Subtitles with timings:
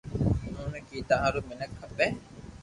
[0.57, 2.07] اوني ڪيدا ھارون مينک کپي